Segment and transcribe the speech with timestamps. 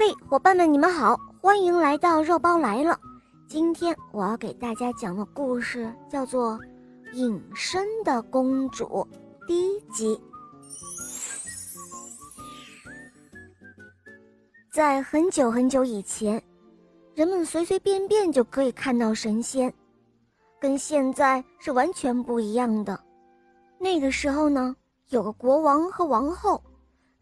[0.00, 2.98] 嘿，伙伴们，你们好，欢迎来到肉包来了。
[3.46, 6.58] 今天我要给大家讲的故事叫做
[7.12, 8.86] 《隐身的公主》
[9.46, 10.18] 第一集。
[14.72, 16.42] 在很久很久以前，
[17.14, 19.70] 人们随随便便就可以看到神仙，
[20.58, 22.98] 跟现在是完全不一样的。
[23.78, 24.74] 那个时候呢，
[25.10, 26.62] 有个国王和王后，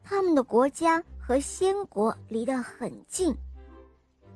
[0.04, 1.02] 他们的国家。
[1.28, 3.36] 和仙国离得很近，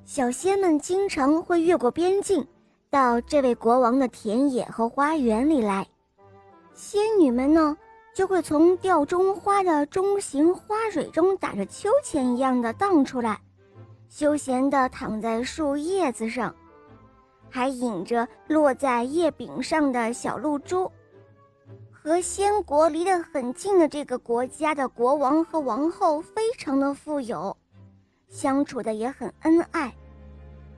[0.05, 2.47] 小仙们经常会越过边境，
[2.91, 5.89] 到这位国王的田野和花园里来。
[6.75, 7.75] 仙女们呢，
[8.15, 13.41] 就会从吊钟花的钟形花蕊中打着秋千一样的荡出来，
[14.11, 16.55] 休闲地躺在树叶子上，
[17.49, 20.93] 还引着落在叶柄上的小露珠。
[22.05, 27.57] 和仙国离得很近的这个国家的国王和王后非常的富有，
[28.29, 29.95] 相处的也很恩爱。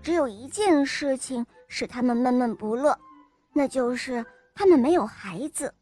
[0.03, 2.95] 只有一件事情使他们闷闷不乐，
[3.55, 4.23] 那就是
[4.55, 5.73] 他们没有孩子。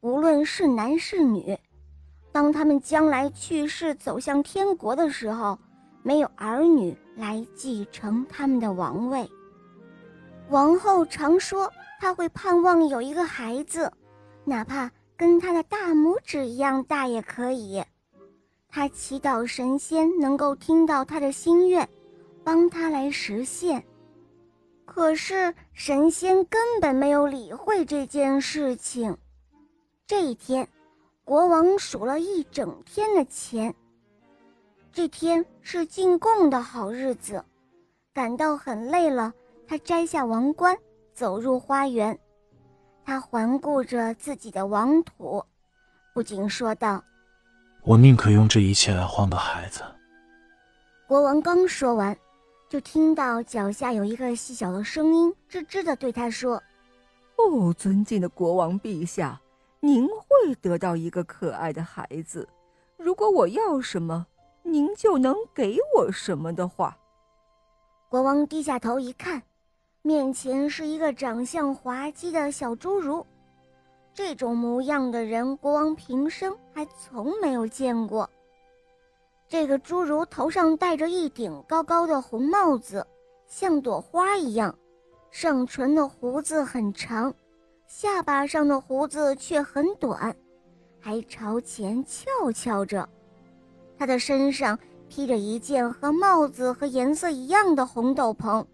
[0.00, 1.58] 无论是男是女，
[2.32, 5.58] 当他们将来去世走向天国的时候，
[6.02, 9.30] 没有儿女来继承他们的王位。
[10.48, 13.92] 王后常说，她会盼望有一个孩子。
[14.44, 17.82] 哪怕跟他的大拇指一样大也可以。
[18.68, 21.88] 他祈祷神仙能够听到他的心愿，
[22.44, 23.84] 帮他来实现。
[24.86, 29.16] 可是神仙根本没有理会这件事情。
[30.06, 30.68] 这一天，
[31.24, 33.74] 国王数了一整天的钱。
[34.92, 37.44] 这天是进贡的好日子，
[38.12, 39.32] 感到很累了，
[39.68, 40.76] 他摘下王冠，
[41.12, 42.18] 走入花园。
[43.10, 45.44] 他环顾着自己的王土，
[46.14, 47.02] 不禁说道
[47.82, 49.82] ：“我宁可用这一切来换个孩子。”
[51.08, 52.16] 国王刚说完，
[52.68, 56.62] 就听到脚下有一个细小的声音吱吱的对他说
[57.34, 59.40] ：“哦，尊敬的国王陛下，
[59.80, 62.48] 您会得到一个可爱的孩子。
[62.96, 64.24] 如果我要什么，
[64.62, 66.96] 您就能给我什么的话。”
[68.08, 69.42] 国王低下头一看。
[70.02, 73.24] 面前是一个长相滑稽的小侏儒，
[74.14, 78.28] 这种模样的人，国王平生还从没有见过。
[79.46, 83.06] 这个侏儒头上戴着一顶高高的红帽子，
[83.46, 84.74] 像朵花一样，
[85.30, 87.34] 上唇的胡子很长，
[87.86, 90.34] 下巴上的胡子却很短，
[90.98, 93.06] 还朝前翘翘着。
[93.98, 94.78] 他的身上
[95.10, 98.64] 披着一件和帽子和颜色一样的红斗篷。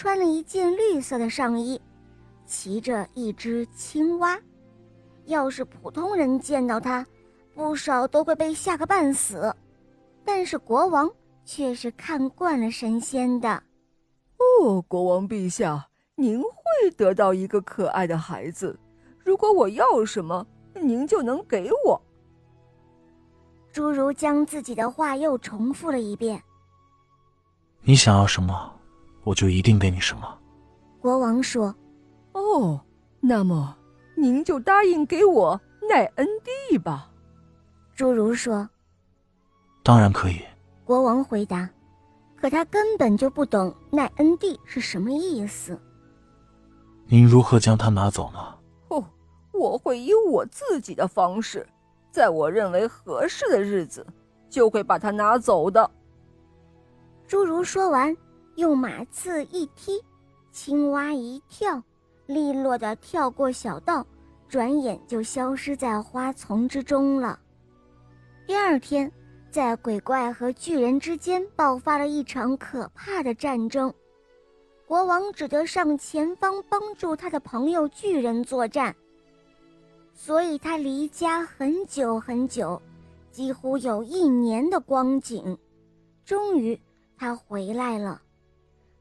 [0.00, 1.78] 穿了一件绿色的上衣，
[2.46, 4.40] 骑着一只青蛙。
[5.26, 7.06] 要是普通人见到他，
[7.54, 9.54] 不少都会被吓个半死。
[10.24, 11.12] 但是国王
[11.44, 13.62] 却是看惯了神仙的。
[14.38, 18.80] 哦，国王陛下，您会得到一个可爱的孩子。
[19.22, 22.00] 如果我要什么，您就能给我。
[23.70, 26.42] 侏儒将自己的话又重复了一遍。
[27.82, 28.79] 你想要什么？
[29.22, 30.38] 我就一定给你什么。
[31.00, 31.74] 国王说
[32.32, 32.80] ：“哦，
[33.20, 33.76] 那么
[34.16, 36.26] 您就答应给我奈恩
[36.68, 37.10] 蒂吧。”
[37.96, 38.68] 侏儒说
[39.82, 40.40] ：“当然可以。”
[40.84, 41.68] 国王回答
[42.36, 45.78] ：“可他根本就不懂奈恩蒂是什么意思。”
[47.06, 48.38] 您如何将它拿走呢？
[48.88, 49.04] 哦，
[49.52, 51.66] 我会以我自己的方式，
[52.10, 54.06] 在我认为合适的日子，
[54.48, 55.90] 就会把它拿走的。
[57.28, 58.16] 侏儒说完。
[58.60, 60.04] 用马刺一踢，
[60.52, 61.82] 青蛙一跳，
[62.26, 64.06] 利落地跳过小道，
[64.50, 67.40] 转眼就消失在花丛之中了。
[68.46, 69.10] 第二天，
[69.50, 73.90] 在鬼怪和巨人之间爆发了一场可怕的战争，
[74.86, 78.94] 国王只得上前方帮助他的朋友巨人作战，
[80.12, 82.82] 所以他离家很久很久，
[83.30, 85.56] 几乎有一年的光景，
[86.26, 86.78] 终于
[87.16, 88.20] 他回来了。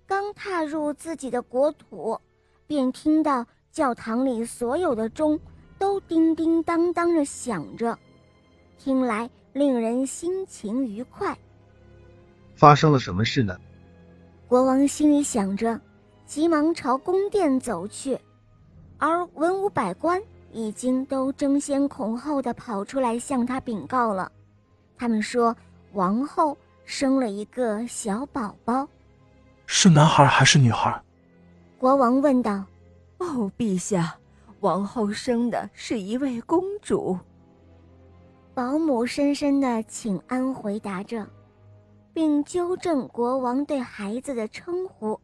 [0.10, 2.20] 刚踏入自己的国土，
[2.66, 5.40] 便听到教堂里所有的钟
[5.78, 7.96] 都叮叮当当的响着，
[8.80, 11.38] 听来令人心情愉快。
[12.56, 13.56] 发生了什么事呢？
[14.48, 15.80] 国王心里想着，
[16.26, 18.20] 急忙朝宫殿走去，
[18.98, 20.20] 而文武百官
[20.52, 24.32] 已经都争先恐后的跑出来向他禀告了。
[24.98, 25.56] 他们说，
[25.94, 28.88] 王后生了一个小宝宝。
[29.72, 31.00] 是男孩还是女孩？
[31.78, 32.66] 国王问道。
[33.20, 34.18] “哦，陛下，
[34.62, 37.18] 王后生的是一位公主。”
[38.56, 41.26] 保姆深深的请安回答着。
[42.12, 45.18] 并纠正国王对孩子的称呼。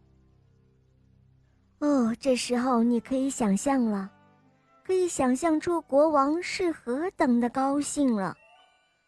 [1.80, 4.10] 哦，这时候你可以想象了，
[4.86, 8.34] 可以想象出国王是何等的高兴了。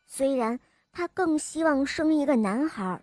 [0.05, 0.59] 虽然
[0.91, 2.99] 他更希望生一个男孩。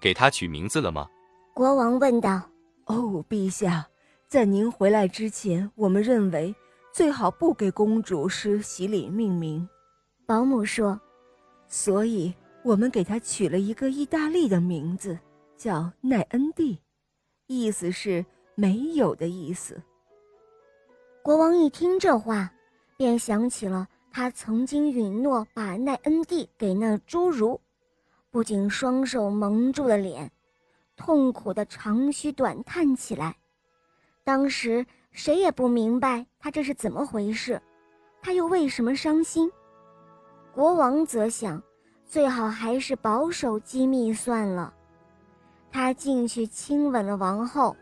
[0.00, 1.06] 给他取名字了吗？
[1.56, 2.42] 国王问道。
[2.84, 3.88] 哦，陛下，
[4.28, 6.54] 在您回来之前，我们认为
[6.92, 9.66] 最好不给公主施洗礼命名。
[10.26, 11.00] 保姆说。
[11.66, 15.18] 所以我们给她取了一个意大利的名字，
[15.56, 16.78] 叫奈恩蒂，
[17.46, 18.22] 意思是
[18.54, 19.80] 没有的意思。
[21.22, 22.52] 国王一听这话，
[22.98, 27.58] 便想起了他曾经允诺把奈恩蒂给那侏儒，
[28.30, 30.30] 不仅双手蒙住了脸。
[30.96, 33.36] 痛苦的长吁短叹起来，
[34.24, 37.60] 当时谁也不明白他这是怎么回事，
[38.22, 39.50] 他又为什么伤心？
[40.54, 41.62] 国王则想，
[42.06, 44.72] 最好还是保守机密算了。
[45.70, 47.76] 他进去亲吻了王后，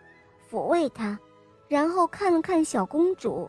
[0.50, 1.16] 抚慰她，
[1.68, 3.48] 然后看了看小公主。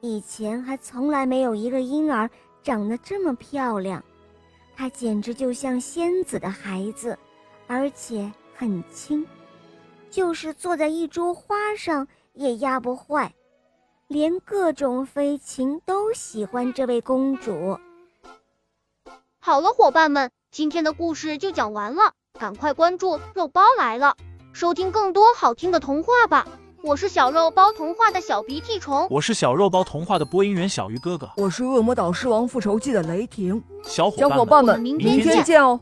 [0.00, 2.28] 以前还从来没有一个婴儿
[2.62, 4.02] 长得这么漂亮，
[4.74, 7.18] 她简直就像仙子的孩子，
[7.66, 8.32] 而且。
[8.62, 9.26] 很轻，
[10.08, 13.34] 就是坐在一株花上也压不坏，
[14.06, 17.76] 连各种飞禽都喜欢这位公主。
[19.40, 24.16] 好了，伙伴们，今天的故事就讲完了，赶快关注肉包来了，
[24.52, 26.46] 收听更多好听的童话吧。
[26.84, 33.60] 我是小肉包童话的小鼻涕虫，我是小肉包童话的播音员小鱼哥哥，我是恶魔岛狮王复仇记的雷霆。
[33.82, 35.80] 小伙伴们，明天见哦。